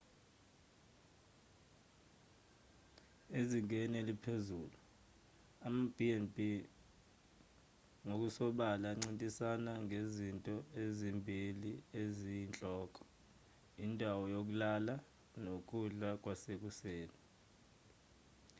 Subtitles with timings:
[3.39, 4.77] ezingeni eliphezulu
[5.67, 6.37] amab&b
[8.05, 13.01] ngokusobala ancintisana ngezinto ezimbili eziyinhloko:
[13.85, 14.95] indawo yokulala
[15.43, 17.17] nokudla kwasekuseni